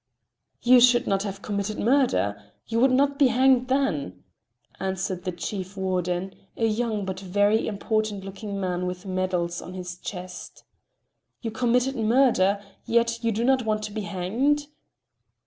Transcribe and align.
"You 0.63 0.79
should 0.79 1.05
not 1.05 1.21
have 1.21 1.43
committed 1.43 1.77
murder. 1.77 2.53
You 2.65 2.79
would 2.79 2.89
not 2.89 3.19
be 3.19 3.27
hanged 3.27 3.67
then," 3.67 4.23
answered 4.79 5.25
the 5.25 5.31
chief 5.31 5.77
warden, 5.77 6.33
a 6.57 6.65
young 6.65 7.05
but 7.05 7.19
very 7.19 7.67
important 7.67 8.25
looking 8.25 8.59
man 8.59 8.87
with 8.87 9.05
medals 9.05 9.61
on 9.61 9.75
his 9.75 9.99
chest. 9.99 10.63
"You 11.43 11.51
committed 11.51 11.95
murder, 11.95 12.59
yet 12.87 13.23
you 13.23 13.31
do 13.31 13.43
not 13.43 13.63
want 13.63 13.83
to 13.83 13.91
be 13.91 14.01
hanged?" 14.01 14.65